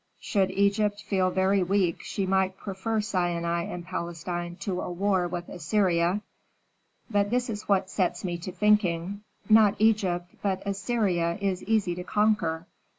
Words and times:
Should 0.19 0.49
Egypt 0.49 1.03
feel 1.03 1.29
very 1.29 1.61
weak 1.61 2.01
she 2.01 2.25
might 2.25 2.57
prefer 2.57 3.01
Sinai 3.01 3.65
and 3.65 3.85
Palestine 3.85 4.55
to 4.61 4.81
a 4.81 4.91
war 4.91 5.27
with 5.27 5.47
Assyria. 5.47 6.23
But 7.11 7.29
this 7.29 7.51
is 7.51 7.69
what 7.69 7.87
sets 7.87 8.23
me 8.25 8.39
to 8.39 8.51
thinking: 8.51 9.21
Not 9.47 9.75
Egypt, 9.77 10.33
but 10.41 10.63
Assyria, 10.65 11.37
is 11.39 11.61
easy 11.65 11.93
to 11.93 12.03
conquer. 12.03 12.65